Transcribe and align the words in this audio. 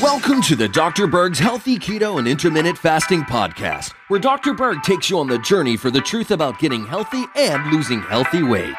Welcome 0.00 0.40
to 0.42 0.56
the 0.56 0.70
Dr. 0.72 1.06
Berg's 1.06 1.38
Healthy 1.38 1.78
Keto 1.78 2.18
and 2.18 2.26
Intermittent 2.26 2.78
Fasting 2.78 3.20
Podcast, 3.24 3.92
where 4.08 4.18
Dr. 4.18 4.54
Berg 4.54 4.82
takes 4.82 5.10
you 5.10 5.18
on 5.18 5.26
the 5.26 5.38
journey 5.40 5.76
for 5.76 5.90
the 5.90 6.00
truth 6.00 6.30
about 6.30 6.58
getting 6.58 6.86
healthy 6.86 7.26
and 7.36 7.70
losing 7.70 8.00
healthy 8.00 8.42
weight. 8.42 8.74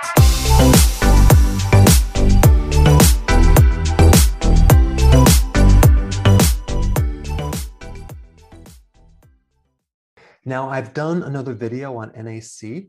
Now, 10.44 10.70
I've 10.70 10.96
done 10.96 11.22
another 11.22 11.54
video 11.54 11.96
on 11.98 12.14
NAC 12.16 12.88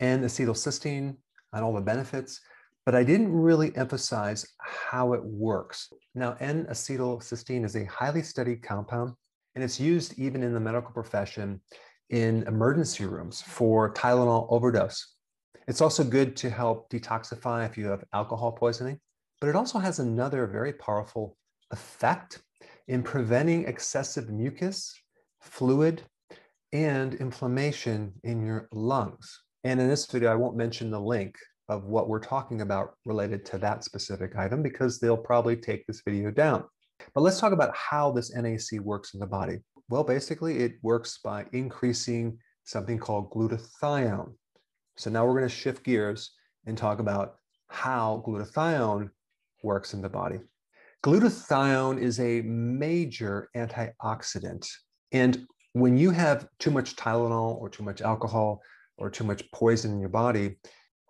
N-acetylcysteine 0.00 1.16
and 1.52 1.64
all 1.64 1.74
the 1.74 1.82
benefits, 1.82 2.40
but 2.84 2.94
I 2.94 3.02
didn't 3.02 3.32
really 3.32 3.74
emphasize 3.76 4.46
how 4.58 5.14
it 5.14 5.24
works. 5.24 5.90
Now, 6.14 6.36
N-acetylcysteine 6.40 7.64
is 7.64 7.76
a 7.76 7.84
highly 7.84 8.22
studied 8.22 8.62
compound, 8.62 9.14
and 9.54 9.64
it's 9.64 9.80
used 9.80 10.18
even 10.18 10.42
in 10.42 10.52
the 10.52 10.60
medical 10.60 10.92
profession 10.92 11.60
in 12.10 12.42
emergency 12.46 13.06
rooms 13.06 13.40
for 13.40 13.92
Tylenol 13.94 14.46
overdose. 14.50 15.14
It's 15.66 15.80
also 15.80 16.04
good 16.04 16.36
to 16.36 16.50
help 16.50 16.90
detoxify 16.90 17.66
if 17.66 17.78
you 17.78 17.86
have 17.86 18.04
alcohol 18.12 18.52
poisoning, 18.52 19.00
but 19.40 19.48
it 19.48 19.56
also 19.56 19.78
has 19.78 19.98
another 19.98 20.46
very 20.46 20.74
powerful 20.74 21.36
effect 21.70 22.42
in 22.88 23.02
preventing 23.02 23.64
excessive 23.64 24.28
mucus, 24.28 24.94
fluid, 25.40 26.02
and 26.72 27.14
inflammation 27.14 28.12
in 28.24 28.44
your 28.44 28.68
lungs. 28.72 29.40
And 29.62 29.80
in 29.80 29.88
this 29.88 30.04
video, 30.04 30.30
I 30.30 30.34
won't 30.34 30.56
mention 30.56 30.90
the 30.90 31.00
link 31.00 31.36
of 31.68 31.84
what 31.84 32.08
we're 32.08 32.20
talking 32.20 32.60
about 32.60 32.94
related 33.06 33.44
to 33.46 33.58
that 33.58 33.84
specific 33.84 34.36
item 34.36 34.62
because 34.62 34.98
they'll 34.98 35.16
probably 35.16 35.56
take 35.56 35.86
this 35.86 36.02
video 36.04 36.30
down. 36.30 36.64
But 37.14 37.22
let's 37.22 37.40
talk 37.40 37.52
about 37.52 37.74
how 37.74 38.12
this 38.12 38.34
NAC 38.34 38.80
works 38.80 39.14
in 39.14 39.20
the 39.20 39.26
body. 39.26 39.58
Well, 39.88 40.04
basically, 40.04 40.58
it 40.58 40.74
works 40.82 41.18
by 41.22 41.46
increasing 41.52 42.38
something 42.64 42.98
called 42.98 43.30
glutathione. 43.30 44.32
So 44.96 45.10
now 45.10 45.26
we're 45.26 45.38
going 45.38 45.48
to 45.48 45.54
shift 45.54 45.84
gears 45.84 46.32
and 46.66 46.78
talk 46.78 46.98
about 46.98 47.36
how 47.68 48.22
glutathione 48.26 49.10
works 49.62 49.94
in 49.94 50.02
the 50.02 50.08
body. 50.08 50.38
Glutathione 51.02 52.00
is 52.00 52.20
a 52.20 52.40
major 52.42 53.50
antioxidant. 53.56 54.66
And 55.12 55.46
when 55.72 55.98
you 55.98 56.10
have 56.10 56.48
too 56.58 56.70
much 56.70 56.96
Tylenol 56.96 57.60
or 57.60 57.68
too 57.68 57.82
much 57.82 58.00
alcohol 58.00 58.62
or 58.96 59.10
too 59.10 59.24
much 59.24 59.42
poison 59.52 59.92
in 59.92 60.00
your 60.00 60.08
body, 60.08 60.56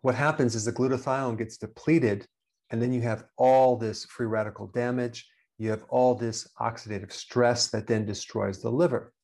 what 0.04 0.14
happens 0.14 0.54
is 0.54 0.66
the 0.66 0.72
glutathione 0.72 1.38
gets 1.38 1.56
depleted, 1.56 2.26
and 2.68 2.82
then 2.82 2.92
you 2.92 3.00
have 3.00 3.24
all 3.38 3.74
this 3.74 4.04
free 4.04 4.26
radical 4.26 4.66
damage. 4.66 5.26
You 5.56 5.70
have 5.70 5.84
all 5.88 6.14
this 6.14 6.46
oxidative 6.60 7.10
stress 7.10 7.68
that 7.70 7.86
then 7.86 8.04
destroys 8.04 8.60
the 8.60 8.68
liver. 8.68 9.14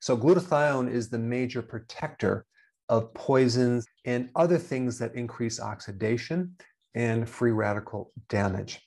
So, 0.00 0.18
glutathione 0.18 0.92
is 0.92 1.08
the 1.08 1.18
major 1.18 1.62
protector 1.62 2.44
of 2.90 3.14
poisons 3.14 3.86
and 4.04 4.28
other 4.34 4.58
things 4.58 4.98
that 4.98 5.14
increase 5.14 5.60
oxidation 5.60 6.56
and 6.94 7.26
free 7.26 7.52
radical 7.52 8.12
damage. 8.28 8.82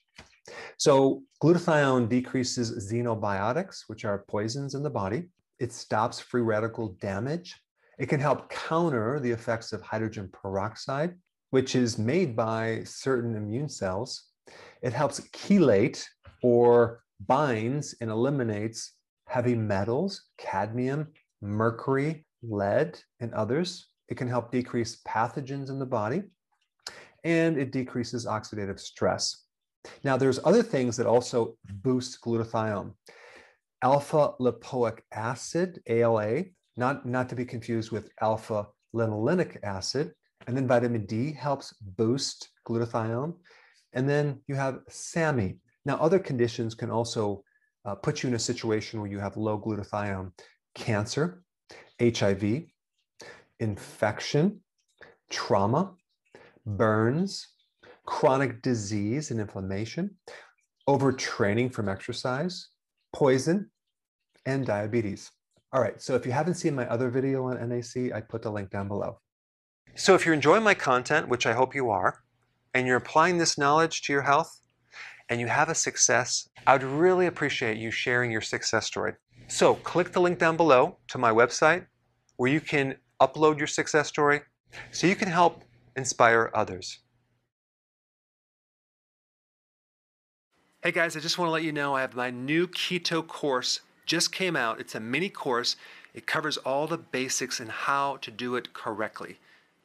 So, 0.78 1.24
glutathione 1.42 2.08
decreases 2.08 2.92
xenobiotics, 2.92 3.86
which 3.88 4.06
are 4.06 4.26
poisons 4.28 4.76
in 4.76 4.84
the 4.84 4.92
body. 4.92 5.30
It 5.58 5.74
stops 5.74 6.20
free 6.20 6.44
radical 6.44 6.90
damage. 7.02 7.60
It 7.98 8.10
can 8.10 8.20
help 8.20 8.52
counter 8.52 9.20
the 9.20 9.32
effects 9.32 9.74
of 9.74 9.82
hydrogen 9.82 10.30
peroxide, 10.32 11.16
which 11.52 11.76
is 11.76 11.98
made 11.98 12.36
by 12.36 12.82
certain 12.84 13.36
immune 13.36 13.70
cells. 13.70 14.30
It 14.82 14.94
helps 14.94 15.22
chelate 15.30 16.04
or 16.42 17.04
binds 17.28 17.96
and 18.02 18.10
eliminates 18.10 18.94
heavy 19.28 19.56
metals, 19.56 20.30
cadmium, 20.38 21.08
mercury, 21.42 22.26
lead, 22.44 23.00
and 23.20 23.34
others. 23.34 23.90
It 24.10 24.16
can 24.16 24.28
help 24.28 24.52
decrease 24.52 25.02
pathogens 25.08 25.70
in 25.70 25.80
the 25.80 25.86
body, 25.86 26.24
and 27.24 27.58
it 27.58 27.72
decreases 27.72 28.26
oxidative 28.26 28.80
stress. 28.80 29.46
Now, 30.04 30.18
there's 30.18 30.40
other 30.44 30.64
things 30.64 30.98
that 30.98 31.08
also 31.08 31.56
boost 31.84 32.22
glutathione 32.22 32.94
alpha 33.84 34.34
lipoic 34.40 35.00
acid, 35.12 35.82
ALA, 35.88 36.44
not, 36.78 37.06
not 37.06 37.30
to 37.30 37.36
be 37.36 37.46
confused 37.46 37.92
with 37.92 38.10
alpha 38.22 38.68
linolenic 38.96 39.58
acid. 39.64 40.14
And 40.48 40.56
then 40.56 40.68
vitamin 40.68 41.06
D 41.06 41.34
helps 41.34 41.74
boost 41.74 42.50
glutathione. 42.68 43.36
And 43.94 44.08
then 44.08 44.42
you 44.48 44.56
have 44.56 44.80
SAMe. 44.90 45.58
Now, 45.86 45.98
other 45.98 46.20
conditions 46.20 46.76
can 46.76 46.90
also 46.90 47.44
uh, 47.86 47.96
put 47.96 48.24
you 48.24 48.30
in 48.30 48.36
a 48.36 48.40
situation 48.40 49.02
where 49.02 49.10
you 49.10 49.20
have 49.20 49.38
low 49.38 49.60
glutathione 49.60 50.32
cancer, 50.76 51.44
HIV, 52.02 52.64
infection, 53.60 54.62
trauma, 55.30 55.94
burns, 56.66 57.48
chronic 58.06 58.62
disease 58.62 59.32
and 59.32 59.40
inflammation, 59.40 60.12
overtraining 60.88 61.72
from 61.74 61.90
exercise, 61.90 62.70
poison, 63.14 63.70
and 64.46 64.66
diabetes. 64.66 65.32
All 65.74 65.82
right, 65.82 66.02
so 66.02 66.16
if 66.16 66.26
you 66.26 66.32
haven't 66.32 66.56
seen 66.56 66.76
my 66.76 66.88
other 66.88 67.10
video 67.10 67.46
on 67.46 67.70
NAC, 67.70 68.12
I 68.14 68.22
put 68.22 68.42
the 68.42 68.52
link 68.52 68.70
down 68.70 68.88
below. 68.88 69.20
So 69.96 70.16
if 70.16 70.26
you're 70.26 70.34
enjoying 70.34 70.64
my 70.64 70.74
content, 70.74 71.28
which 71.28 71.46
I 71.46 71.54
hope 71.54 71.76
you 71.76 71.90
are, 71.90 72.24
and 72.74 72.88
you're 72.88 72.98
applying 72.98 73.38
this 73.38 73.58
knowledge 73.58 74.02
to 74.04 74.14
your 74.14 74.22
health, 74.22 74.60
and 75.30 75.40
you 75.40 75.48
have 75.48 75.70
a 75.70 75.76
success, 75.76 76.50
I 76.66 76.74
would 76.74 76.84
really 76.84 77.28
appreciate 77.28 77.78
you 77.78 77.92
sharing 77.92 78.32
your 78.32 78.42
success 78.42 78.86
story. 78.86 79.14
So 79.48 79.76
click 79.76 80.12
the 80.12 80.22
link 80.22 80.40
down 80.40 80.58
below 80.58 80.98
to 81.10 81.18
my 81.18 81.32
website 81.32 81.86
where 82.38 82.52
you 82.52 82.62
can 82.62 82.96
upload 83.22 83.58
your 83.58 83.68
success 83.68 84.08
story 84.08 84.42
so 84.92 85.08
you 85.08 85.16
can 85.16 85.28
help 85.28 85.64
inspire 85.96 86.52
others. 86.54 87.00
Hey 90.84 90.92
guys, 90.92 91.16
I 91.16 91.20
just 91.20 91.38
want 91.38 91.50
to 91.50 91.54
let 91.54 91.64
you 91.64 91.72
know 91.72 91.96
I 91.96 92.02
have 92.02 92.16
my 92.16 92.32
new 92.32 92.66
keto 92.66 93.26
course 93.26 93.82
just 94.06 94.32
came 94.32 94.56
out. 94.56 94.80
It's 94.80 94.96
a 94.96 95.00
mini 95.00 95.30
course. 95.30 95.76
It 96.14 96.26
covers 96.26 96.58
all 96.58 96.88
the 96.88 96.98
basics 96.98 97.60
and 97.60 97.70
how 97.70 98.18
to 98.18 98.32
do 98.32 98.56
it 98.56 98.74
correctly. 98.74 99.38